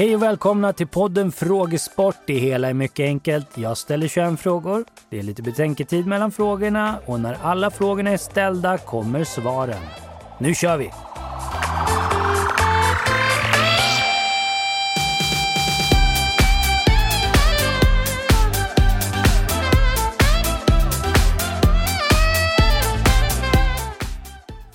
[0.00, 2.16] Hej och välkomna till podden Frågesport.
[2.26, 3.58] Det hela är mycket enkelt.
[3.58, 4.84] Jag ställer 21 frågor.
[5.10, 9.82] Det är lite betänketid mellan frågorna och när alla frågorna är ställda kommer svaren.
[10.38, 10.90] Nu kör vi!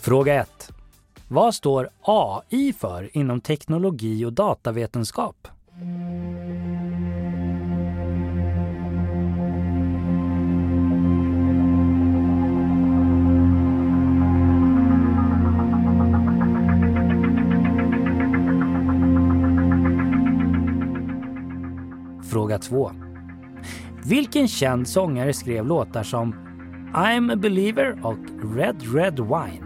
[0.01, 0.54] Fråga 1.
[1.27, 5.47] Vad står AI för inom teknologi och datavetenskap?
[22.29, 22.91] Fråga 2.
[24.05, 26.35] Vilken känd sångare skrev låtar som
[26.93, 29.64] I'm a believer och Red Red Wine?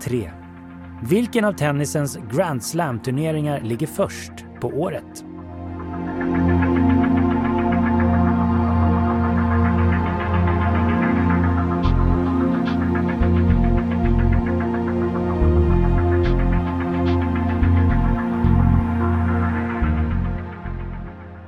[0.00, 0.30] 3.
[1.02, 5.24] Vilken av tennisens Grand Slam-turneringar ligger först på året?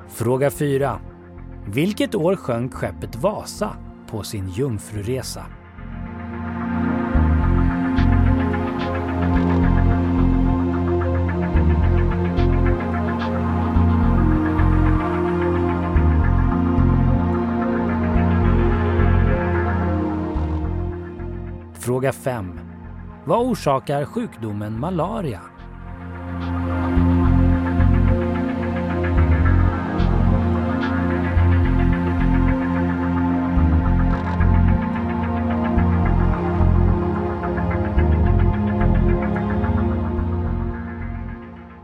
[0.09, 1.01] Fråga 4.
[1.67, 5.47] Vilket år sjönk skeppet Vasa på sin jungfruresa?
[22.01, 22.61] Fråga 5.
[23.25, 25.41] Vad orsakar sjukdomen malaria?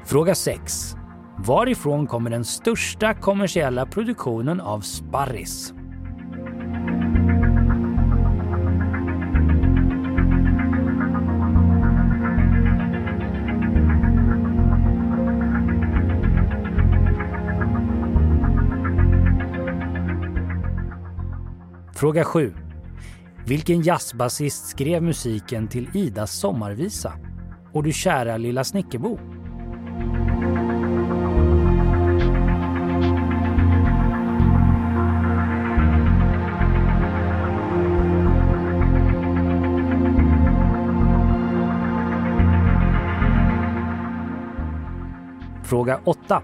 [0.05, 0.95] Fråga 6.
[1.39, 5.76] Varifrån kommer den största kommersiella produktionen av sparris?
[21.97, 22.55] Fråga 7.
[23.47, 27.13] Vilken jazzbasist skrev musiken till Idas sommarvisa?
[27.73, 29.19] Och du kära lilla Snickerbo?
[45.65, 46.43] Fråga 8.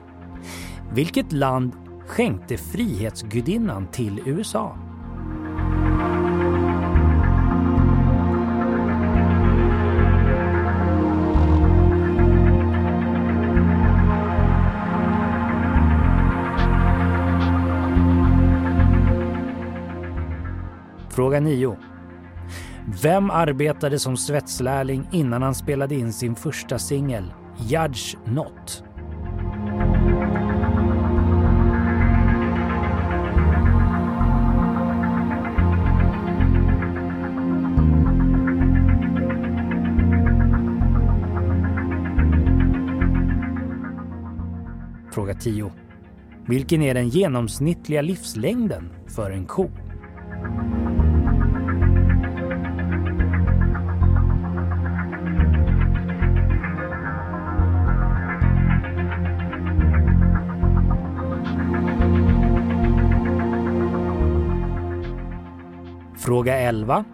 [0.92, 1.72] Vilket land
[2.06, 4.91] skänkte Frihetsgudinnan till USA?
[21.12, 21.76] Fråga 9.
[23.02, 28.84] Vem arbetade som svetslärling innan han spelade in sin första singel, Judge Not?
[45.12, 45.72] Fråga 10.
[46.46, 49.70] Vilken är den genomsnittliga livslängden för en ko?
[66.22, 67.04] Fråga 11.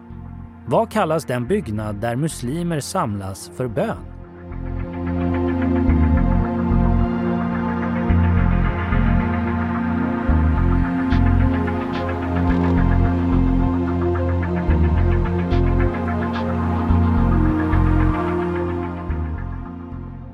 [0.65, 3.97] Vad kallas den byggnad där muslimer samlas för bön?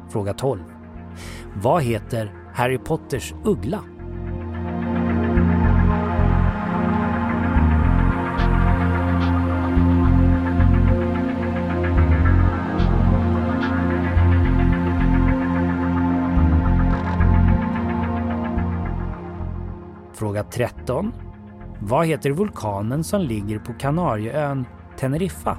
[0.10, 0.60] Fråga 12.
[1.54, 3.95] Vad heter Harry Potters uggla?
[20.52, 21.14] 13.
[21.80, 24.66] Vad heter vulkanen som ligger på Kanarieön
[25.00, 25.58] Teneriffa?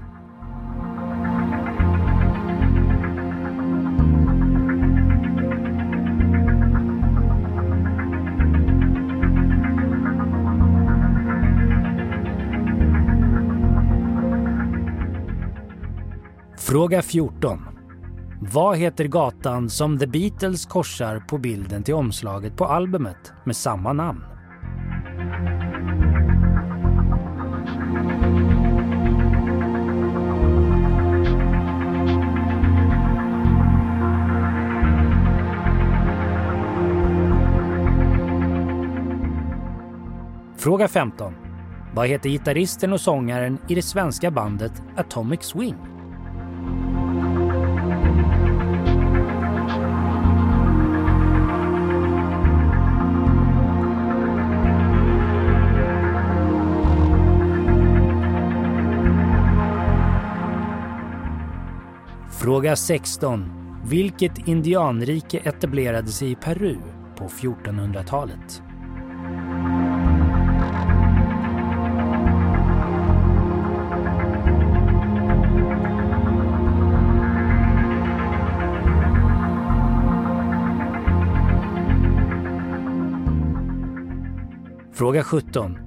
[16.58, 17.58] Fråga 14.
[18.40, 23.92] Vad heter gatan som The Beatles korsar på bilden till omslaget på albumet med samma
[23.92, 24.35] namn?
[40.66, 41.34] Fråga 15.
[41.94, 45.76] Vad heter gitarristen och sångaren i det svenska bandet Atomic Swing?
[62.30, 63.50] Fråga 16.
[63.84, 66.78] Vilket indianrike etablerade sig i Peru
[67.16, 68.62] på 1400-talet?
[84.96, 85.78] Fråga 17.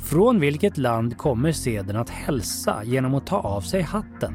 [0.00, 4.34] Från vilket land kommer seden att hälsa genom att ta av sig hatten?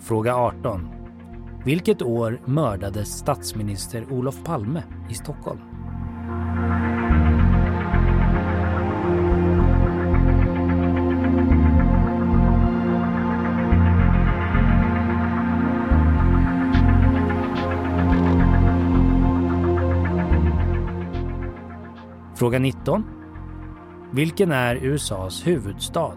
[0.00, 0.88] Fråga 18.
[1.64, 5.75] Vilket år mördades statsminister Olof Palme i Stockholm?
[22.36, 23.04] Fråga 19.
[24.12, 26.16] Vilken är USAs huvudstad?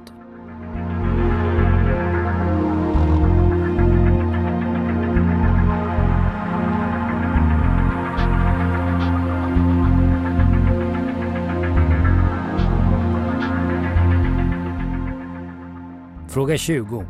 [16.29, 17.05] Fråga 20.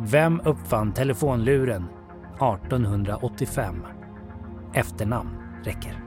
[0.00, 1.84] Vem uppfann telefonluren
[2.34, 3.74] 1885?
[4.74, 5.30] Efternamn
[5.64, 6.06] räcker.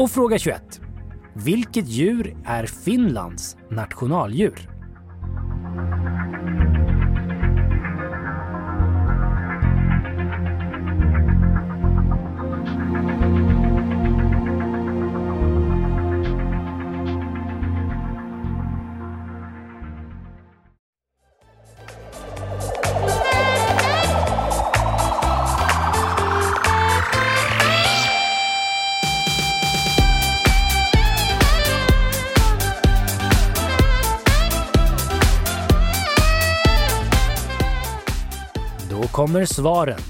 [0.00, 0.80] Och fråga 21.
[1.34, 4.69] Vilket djur är Finlands nationaldjur?
[39.12, 40.00] Kommer svaren.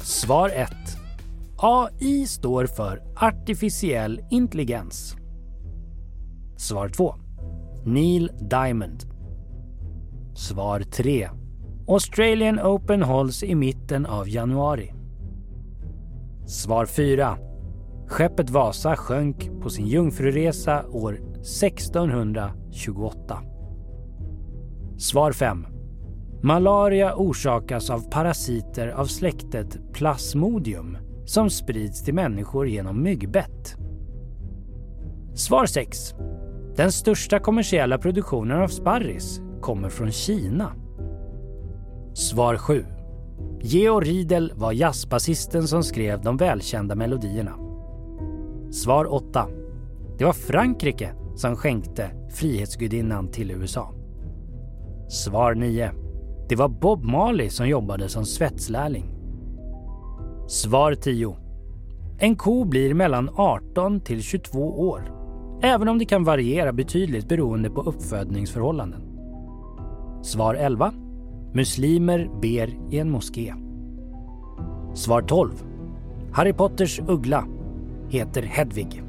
[0.00, 0.70] Svar 1.
[1.56, 5.16] AI står för artificiell intelligens.
[6.56, 7.14] Svar 2.
[7.84, 9.04] Neil Diamond.
[10.34, 11.28] Svar 3.
[11.88, 14.92] Australian Open hålls i mitten av januari.
[16.46, 17.38] Svar 4.
[18.08, 23.42] Skeppet Vasa sjönk på sin jungfruresa år 1628.
[24.98, 25.69] Svar 5.
[26.42, 33.76] Malaria orsakas av parasiter av släktet Plasmodium som sprids till människor genom myggbett.
[35.34, 36.14] Svar 6.
[36.76, 40.72] Den största kommersiella produktionen av sparris kommer från Kina.
[42.14, 42.84] Svar 7.
[43.60, 47.52] Georg Riedel var jazzbasisten som skrev de välkända melodierna.
[48.72, 49.46] Svar 8.
[50.18, 53.94] Det var Frankrike som skänkte Frihetsgudinnan till USA.
[55.08, 55.90] Svar 9.
[56.50, 59.04] Det var Bob Marley som jobbade som svetslärling.
[60.48, 61.36] Svar 10.
[62.18, 65.12] En ko blir mellan 18 till 22 år,
[65.62, 69.00] även om det kan variera betydligt beroende på uppfödningsförhållanden.
[70.22, 70.92] Svar 11.
[71.54, 73.54] Muslimer ber i en moské.
[74.94, 75.52] Svar 12.
[76.32, 77.44] Harry Potters uggla
[78.08, 79.02] heter Hedvig.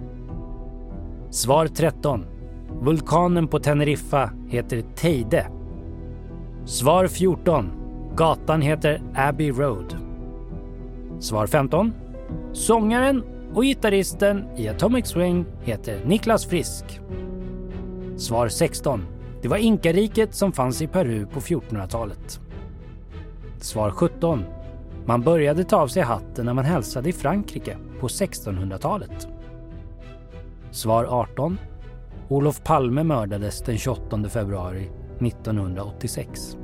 [1.29, 2.25] Svar 13.
[2.81, 5.60] Vulkanen på Teneriffa heter Teide.
[6.71, 7.71] Svar 14.
[8.15, 9.97] Gatan heter Abbey Road.
[11.19, 11.93] Svar 15.
[12.53, 13.23] Sångaren
[13.53, 16.99] och gitarristen i Atomic Swing heter Niklas Frisk.
[18.17, 19.05] Svar 16.
[19.41, 22.39] Det var inkariket som fanns i Peru på 1400-talet.
[23.57, 24.45] Svar 17.
[25.05, 29.27] Man började ta av sig hatten när man hälsade i Frankrike på 1600-talet.
[30.71, 31.57] Svar 18.
[32.27, 34.89] Olof Palme mördades den 28 februari
[35.21, 36.57] 1986.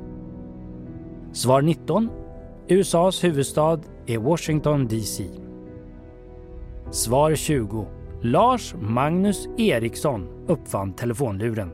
[1.38, 2.10] Svar 19.
[2.68, 5.24] USAs huvudstad är Washington DC.
[6.90, 7.86] Svar 20.
[8.22, 11.70] Lars Magnus Eriksson uppfann telefonluren.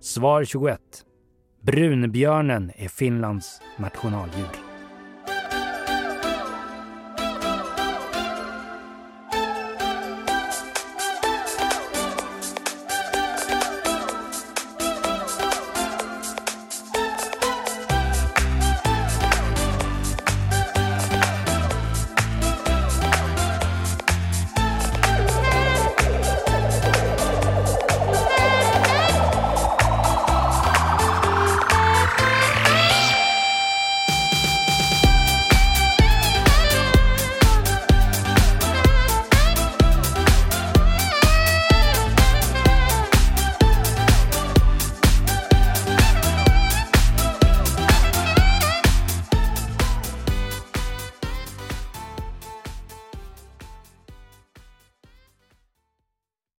[0.00, 0.80] Svar 21.
[1.62, 4.67] Brunbjörnen är Finlands nationaldjur.